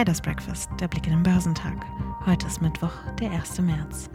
Traders 0.00 0.22
Breakfast, 0.22 0.70
der 0.80 0.88
Blick 0.88 1.06
in 1.06 1.12
den 1.12 1.22
Börsentag. 1.22 1.74
Heute 2.24 2.46
ist 2.46 2.62
Mittwoch, 2.62 2.94
der 3.20 3.32
1. 3.32 3.60
März. 3.60 4.08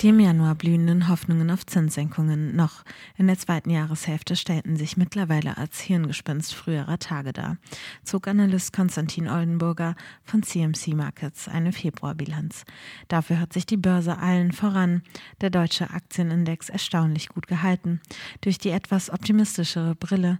Die 0.00 0.08
im 0.08 0.18
Januar 0.18 0.54
blühenden 0.54 1.08
Hoffnungen 1.08 1.50
auf 1.50 1.66
Zinssenkungen 1.66 2.56
noch 2.56 2.84
in 3.18 3.26
der 3.26 3.36
zweiten 3.36 3.68
Jahreshälfte 3.68 4.34
stellten 4.34 4.76
sich 4.76 4.96
mittlerweile 4.96 5.58
als 5.58 5.78
Hirngespinst 5.78 6.54
früherer 6.54 6.98
Tage 6.98 7.34
dar, 7.34 7.58
zog 8.02 8.26
Analyst 8.26 8.72
Konstantin 8.72 9.28
Oldenburger 9.28 9.96
von 10.24 10.42
CMC 10.42 10.94
Markets 10.94 11.48
eine 11.48 11.72
Februarbilanz. 11.72 12.64
Dafür 13.08 13.40
hat 13.40 13.52
sich 13.52 13.66
die 13.66 13.76
Börse 13.76 14.16
allen 14.16 14.52
voran, 14.52 15.02
der 15.42 15.50
deutsche 15.50 15.90
Aktienindex, 15.90 16.70
erstaunlich 16.70 17.28
gut 17.28 17.46
gehalten. 17.46 18.00
Durch 18.40 18.56
die 18.56 18.70
etwas 18.70 19.10
optimistischere 19.10 19.96
Brille 19.96 20.38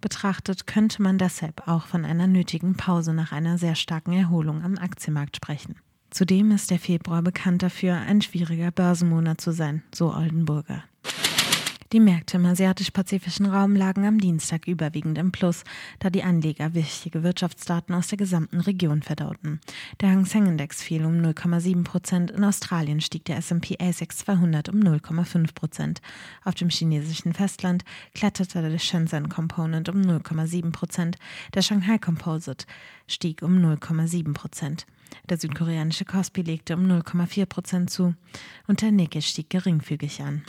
betrachtet 0.00 0.66
könnte 0.66 1.02
man 1.02 1.18
deshalb 1.18 1.68
auch 1.68 1.84
von 1.84 2.06
einer 2.06 2.26
nötigen 2.26 2.78
Pause 2.78 3.12
nach 3.12 3.32
einer 3.32 3.58
sehr 3.58 3.74
starken 3.74 4.14
Erholung 4.14 4.62
am 4.62 4.78
Aktienmarkt 4.78 5.36
sprechen. 5.36 5.74
Zudem 6.12 6.50
ist 6.50 6.70
der 6.70 6.78
Februar 6.78 7.22
bekannt 7.22 7.62
dafür, 7.62 7.94
ein 7.94 8.20
schwieriger 8.20 8.70
Börsenmonat 8.70 9.40
zu 9.40 9.50
sein, 9.50 9.82
so 9.94 10.12
Oldenburger. 10.12 10.84
Die 11.92 12.00
Märkte 12.00 12.38
im 12.38 12.46
asiatisch-pazifischen 12.46 13.44
Raum 13.44 13.76
lagen 13.76 14.06
am 14.06 14.18
Dienstag 14.18 14.66
überwiegend 14.66 15.18
im 15.18 15.30
Plus, 15.30 15.62
da 15.98 16.08
die 16.08 16.22
Anleger 16.22 16.72
wichtige 16.72 17.22
Wirtschaftsdaten 17.22 17.94
aus 17.94 18.08
der 18.08 18.16
gesamten 18.16 18.60
Region 18.60 19.02
verdauten. 19.02 19.60
Der 20.00 20.08
Hang 20.08 20.24
Seng 20.24 20.46
Index 20.46 20.82
fiel 20.82 21.04
um 21.04 21.20
0,7 21.20 21.84
Prozent, 21.84 22.30
in 22.30 22.44
Australien 22.44 23.02
stieg 23.02 23.26
der 23.26 23.36
S&P 23.36 23.76
ASX 23.78 24.16
200 24.16 24.70
um 24.70 24.80
0,5 24.80 25.52
Prozent. 25.54 26.00
Auf 26.44 26.54
dem 26.54 26.70
chinesischen 26.70 27.34
Festland 27.34 27.84
kletterte 28.14 28.62
der 28.62 28.78
Shenzhen 28.78 29.28
Component 29.28 29.90
um 29.90 30.00
0,7 30.00 30.72
Prozent, 30.72 31.18
der 31.52 31.60
Shanghai 31.60 31.98
Composite 31.98 32.64
stieg 33.06 33.42
um 33.42 33.58
0,7 33.58 34.32
Prozent. 34.32 34.86
Der 35.28 35.36
südkoreanische 35.36 36.06
Kospi 36.06 36.40
legte 36.40 36.74
um 36.74 36.86
0,4 36.86 37.44
Prozent 37.44 37.90
zu 37.90 38.14
und 38.66 38.80
der 38.80 38.92
Nikkei 38.92 39.20
stieg 39.20 39.50
geringfügig 39.50 40.22
an. 40.22 40.42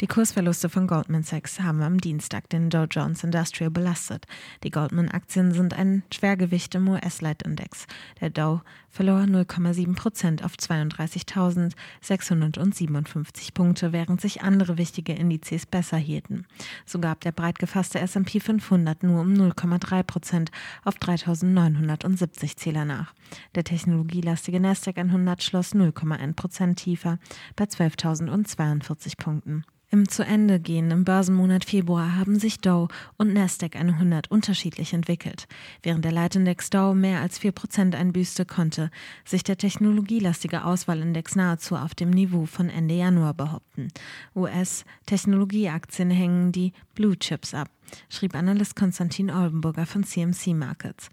Die 0.00 0.08
Kursverluste 0.08 0.68
von 0.68 0.88
Goldman 0.88 1.22
Sachs 1.22 1.60
haben 1.60 1.80
am 1.80 1.98
Dienstag 1.98 2.48
den 2.48 2.68
Dow 2.68 2.86
Jones 2.90 3.22
Industrial 3.22 3.70
belastet. 3.70 4.26
Die 4.64 4.72
Goldman-Aktien 4.72 5.52
sind 5.52 5.72
ein 5.72 6.02
Schwergewicht 6.12 6.74
im 6.74 6.88
US-Leitindex. 6.88 7.86
Der 8.20 8.30
Dow 8.30 8.62
verlor 8.90 9.20
0,7 9.20 9.94
Prozent 9.94 10.44
auf 10.44 10.56
32.657 10.56 13.54
Punkte, 13.54 13.92
während 13.92 14.20
sich 14.20 14.42
andere 14.42 14.78
wichtige 14.78 15.12
Indizes 15.12 15.64
besser 15.64 15.98
hielten. 15.98 16.44
So 16.84 16.98
gab 16.98 17.20
der 17.20 17.30
breit 17.30 17.60
gefasste 17.60 18.00
S&P 18.00 18.40
500 18.40 19.04
nur 19.04 19.20
um 19.20 19.32
0,3 19.32 20.02
Prozent 20.02 20.50
auf 20.84 20.96
3.970 20.96 22.56
Zähler 22.56 22.84
nach. 22.84 23.14
Der 23.54 23.62
technologielastige 23.62 24.58
Nasdaq 24.58 24.98
100 24.98 25.40
schloss 25.40 25.72
0,1 25.72 26.34
Prozent 26.34 26.80
tiefer 26.80 27.20
bei 27.54 27.66
12.042 27.66 29.18
Punkten. 29.18 29.64
Im 29.94 30.08
zu 30.08 30.24
Ende 30.24 30.58
gehenden 30.58 31.04
Börsenmonat 31.04 31.64
Februar 31.64 32.16
haben 32.16 32.36
sich 32.40 32.58
Dow 32.58 32.88
und 33.16 33.32
Nasdaq 33.32 33.76
100 33.76 34.28
unterschiedlich 34.28 34.92
entwickelt. 34.92 35.46
Während 35.84 36.04
der 36.04 36.10
Leitindex 36.10 36.68
Dow 36.68 36.94
mehr 36.94 37.20
als 37.20 37.40
4% 37.40 37.94
einbüßte, 37.94 38.44
konnte 38.44 38.90
sich 39.24 39.44
der 39.44 39.56
technologielastige 39.56 40.64
Auswahlindex 40.64 41.36
nahezu 41.36 41.76
auf 41.76 41.94
dem 41.94 42.10
Niveau 42.10 42.44
von 42.44 42.70
Ende 42.70 42.96
Januar 42.96 43.34
behaupten. 43.34 43.86
US-Technologieaktien 44.34 46.10
hängen 46.10 46.50
die 46.50 46.72
Blue 46.96 47.16
Chips 47.16 47.54
ab 47.54 47.70
schrieb 48.08 48.34
Analyst 48.34 48.76
Konstantin 48.76 49.30
Oldenburger 49.30 49.86
von 49.86 50.04
CMC 50.04 50.54
Markets. 50.54 51.10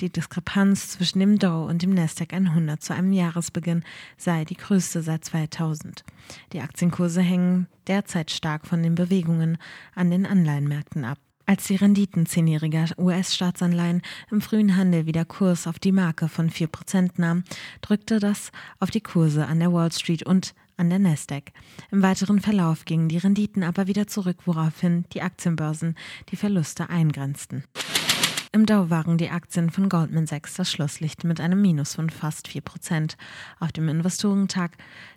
Die 0.00 0.10
Diskrepanz 0.10 0.88
zwischen 0.90 1.20
dem 1.20 1.38
Dow 1.38 1.66
und 1.68 1.82
dem 1.82 1.92
Nasdaq 1.92 2.32
100 2.32 2.82
zu 2.82 2.94
einem 2.94 3.12
Jahresbeginn 3.12 3.84
sei 4.16 4.44
die 4.44 4.56
größte 4.56 5.02
seit 5.02 5.24
2000. 5.24 6.04
Die 6.52 6.60
Aktienkurse 6.60 7.20
hängen 7.20 7.66
derzeit 7.86 8.30
stark 8.30 8.66
von 8.66 8.82
den 8.82 8.94
Bewegungen 8.94 9.58
an 9.94 10.10
den 10.10 10.24
Anleihenmärkten 10.24 11.04
ab. 11.04 11.18
Als 11.50 11.66
die 11.66 11.74
Renditen 11.74 12.26
zehnjähriger 12.26 12.86
US-Staatsanleihen 12.96 14.02
im 14.30 14.40
frühen 14.40 14.76
Handel 14.76 15.06
wieder 15.06 15.24
Kurs 15.24 15.66
auf 15.66 15.80
die 15.80 15.90
Marke 15.90 16.28
von 16.28 16.48
4% 16.48 17.10
nahm, 17.16 17.42
drückte 17.80 18.20
das 18.20 18.52
auf 18.78 18.90
die 18.90 19.00
Kurse 19.00 19.46
an 19.46 19.58
der 19.58 19.72
Wall 19.72 19.90
Street 19.90 20.22
und 20.22 20.54
an 20.80 20.90
der 20.90 20.98
Nasdaq. 20.98 21.52
Im 21.92 22.02
weiteren 22.02 22.40
Verlauf 22.40 22.86
gingen 22.86 23.08
die 23.08 23.18
Renditen 23.18 23.62
aber 23.62 23.86
wieder 23.86 24.06
zurück, 24.06 24.38
woraufhin 24.46 25.04
die 25.12 25.22
Aktienbörsen 25.22 25.94
die 26.30 26.36
Verluste 26.36 26.88
eingrenzten. 26.88 27.64
Im 28.52 28.66
Dow 28.66 28.90
waren 28.90 29.16
die 29.16 29.30
Aktien 29.30 29.70
von 29.70 29.88
Goldman 29.88 30.26
Sachs 30.26 30.54
das 30.54 30.72
Schlusslicht 30.72 31.22
mit 31.22 31.40
einem 31.40 31.62
Minus 31.62 31.94
von 31.94 32.10
fast 32.10 32.48
4 32.48 32.62
Prozent. 32.62 33.16
Auf 33.60 33.70
dem 33.70 33.88
Investorentag 33.88 34.72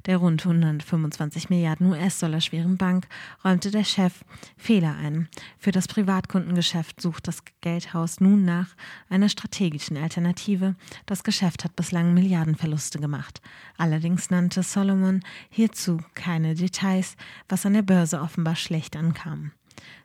der 0.05 0.17
rund 0.17 0.45
125 0.45 1.49
Milliarden 1.49 1.87
US-Dollar 1.87 2.41
schweren 2.41 2.77
Bank 2.77 3.07
räumte 3.43 3.71
der 3.71 3.85
Chef 3.85 4.23
Fehler 4.55 4.95
ein. 4.97 5.29
Für 5.57 5.71
das 5.71 5.87
Privatkundengeschäft 5.87 7.01
sucht 7.01 7.27
das 7.27 7.39
Geldhaus 7.61 8.19
nun 8.19 8.45
nach 8.45 8.67
einer 9.09 9.29
strategischen 9.29 9.97
Alternative. 9.97 10.75
Das 11.07 11.23
Geschäft 11.23 11.63
hat 11.63 11.75
bislang 11.75 12.13
Milliardenverluste 12.13 12.99
gemacht. 12.99 13.41
Allerdings 13.77 14.29
nannte 14.29 14.61
Solomon 14.61 15.21
hierzu 15.49 15.99
keine 16.13 16.53
Details, 16.53 17.15
was 17.49 17.65
an 17.65 17.73
der 17.73 17.81
Börse 17.81 18.21
offenbar 18.21 18.55
schlecht 18.55 18.95
ankam. 18.95 19.53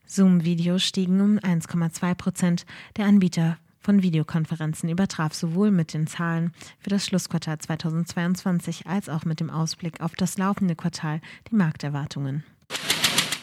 Zoom-Videos 0.06 0.82
stiegen 0.82 1.20
um 1.20 1.38
1,2 1.38 2.14
Prozent. 2.14 2.66
Der 2.96 3.06
Anbieter 3.06 3.58
von 3.80 4.02
Videokonferenzen 4.02 4.88
übertraf 4.88 5.34
sowohl 5.34 5.70
mit 5.70 5.94
den 5.94 6.06
Zahlen 6.06 6.52
für 6.78 6.90
das 6.90 7.06
Schlussquartal 7.06 7.58
2022 7.58 8.86
als 8.86 9.08
auch 9.08 9.24
mit 9.24 9.40
dem 9.40 9.50
Ausblick 9.50 10.00
auf 10.00 10.14
das 10.14 10.36
laufende 10.38 10.76
Quartal 10.76 11.20
die 11.50 11.54
Markterwartungen. 11.54 12.44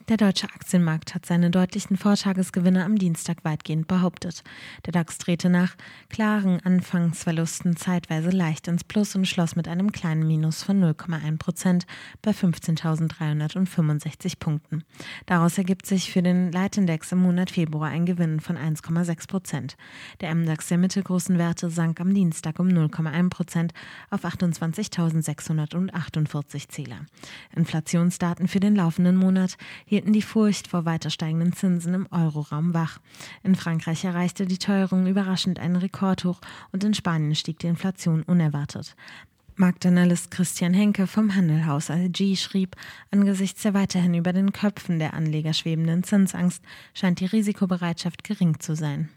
Der 0.08 0.18
deutsche 0.18 0.46
Aktienmarkt 0.46 1.16
hat 1.16 1.26
seine 1.26 1.50
deutlichen 1.50 1.98
Vortagesgewinne 1.98 2.86
am 2.86 2.96
Dienstag 2.96 3.44
weitgehend 3.44 3.88
behauptet. 3.88 4.44
Der 4.86 4.94
DAX 4.94 5.18
drehte 5.18 5.50
nach 5.50 5.76
klaren 6.10 6.60
Anfangsverlusten 6.60 7.76
zeitweise 7.76 8.30
leicht 8.30 8.68
ins 8.68 8.84
Plus 8.84 9.16
und 9.16 9.26
schloss 9.26 9.56
mit 9.56 9.68
einem 9.68 9.92
kleinen 9.92 10.28
Minus 10.28 10.62
von 10.62 10.80
0,1 10.80 11.40
Prozent 11.40 11.88
bei 12.22 12.34
15.365 12.34 14.38
Punkten. 14.38 14.84
Daraus 15.26 15.58
ergibt 15.58 15.88
sich 15.88 16.12
für 16.12 16.22
den 16.22 16.52
Leitindex 16.52 17.12
im 17.12 17.24
Monat 17.24 17.50
Februar 17.50 17.90
ein 17.90 18.06
Gewinn 18.06 18.42
von 18.42 18.60
1,6 18.60 19.28
Prozent. 19.28 19.76
Der 20.22 20.36
MDAX 20.36 20.68
der 20.68 20.78
mittelgroßen 20.78 21.40
Werte 21.40 21.72
sank 21.72 22.00
am 22.00 22.14
Dienstag 22.14 22.60
um 22.60 22.68
0,1 22.68 23.32
Prozent 23.32 23.74
auf 24.12 24.24
28.648 24.24 26.70
Zähler. 26.70 27.08
Inflationsdaten 27.56 28.48
für 28.48 28.60
den 28.60 28.76
laufenden 28.76 29.16
Monat 29.16 29.58
hielten 29.96 30.12
die 30.12 30.22
Furcht 30.22 30.68
vor 30.68 30.84
weiter 30.84 31.10
steigenden 31.10 31.54
Zinsen 31.54 31.94
im 31.94 32.08
Euroraum 32.12 32.74
wach. 32.74 33.00
In 33.44 33.56
Frankreich 33.56 34.04
erreichte 34.04 34.46
die 34.46 34.58
Teuerung 34.58 35.08
überraschend 35.08 35.58
einen 35.58 35.78
Rekordhoch 35.78 36.42
und 36.74 36.84
in 36.84 36.94
Spanien 36.94 37.34
stieg 37.34 37.60
die 37.60 37.68
Inflation 37.68 38.22
unerwartet. 38.24 38.98
Marktanalyst 39.56 40.32
Christian 40.32 40.74
Henke 40.74 41.08
vom 41.08 41.34
Handelhaus 41.34 41.90
ALG 41.90 42.36
schrieb, 42.36 42.76
angesichts 43.10 43.62
der 43.62 43.74
weiterhin 43.74 44.16
über 44.16 44.34
den 44.34 44.52
Köpfen 44.52 45.00
der 45.00 45.14
Anleger 45.14 45.54
schwebenden 45.54 46.04
Zinsangst 46.04 46.62
scheint 46.94 47.22
die 47.22 47.26
Risikobereitschaft 47.28 48.26
gering 48.26 48.60
zu 48.60 48.76
sein. 48.76 49.08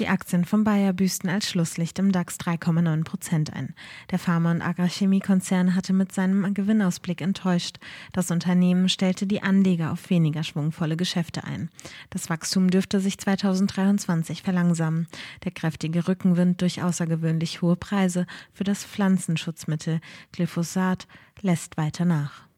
Die 0.00 0.08
Aktien 0.08 0.46
von 0.46 0.64
Bayer 0.64 0.94
büßten 0.94 1.28
als 1.28 1.50
Schlusslicht 1.50 1.98
im 1.98 2.10
DAX 2.10 2.38
3,9 2.38 3.04
Prozent 3.04 3.52
ein. 3.52 3.74
Der 4.10 4.18
Pharma- 4.18 4.50
und 4.50 4.62
Agrarchemiekonzern 4.62 5.74
hatte 5.74 5.92
mit 5.92 6.10
seinem 6.12 6.54
Gewinnausblick 6.54 7.20
enttäuscht. 7.20 7.76
Das 8.14 8.30
Unternehmen 8.30 8.88
stellte 8.88 9.26
die 9.26 9.42
Anleger 9.42 9.92
auf 9.92 10.08
weniger 10.08 10.42
schwungvolle 10.42 10.96
Geschäfte 10.96 11.44
ein. 11.44 11.68
Das 12.08 12.30
Wachstum 12.30 12.70
dürfte 12.70 12.98
sich 12.98 13.18
2023 13.18 14.40
verlangsamen. 14.42 15.06
Der 15.44 15.52
kräftige 15.52 16.08
Rückenwind 16.08 16.62
durch 16.62 16.82
außergewöhnlich 16.82 17.60
hohe 17.60 17.76
Preise 17.76 18.26
für 18.54 18.64
das 18.64 18.82
Pflanzenschutzmittel 18.84 20.00
Glyphosat 20.32 21.06
lässt 21.42 21.76
weiter 21.76 22.06
nach. 22.06 22.49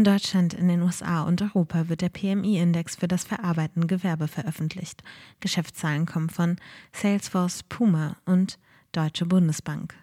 In 0.00 0.04
Deutschland, 0.04 0.54
in 0.54 0.68
den 0.68 0.80
USA 0.80 1.24
und 1.24 1.42
Europa 1.42 1.90
wird 1.90 2.00
der 2.00 2.08
PMI-Index 2.08 2.96
für 2.96 3.06
das 3.06 3.24
verarbeitende 3.24 3.86
Gewerbe 3.86 4.28
veröffentlicht. 4.28 5.02
Geschäftszahlen 5.40 6.06
kommen 6.06 6.30
von 6.30 6.56
Salesforce, 6.94 7.64
Puma 7.64 8.16
und 8.24 8.58
Deutsche 8.92 9.26
Bundesbank. 9.26 9.94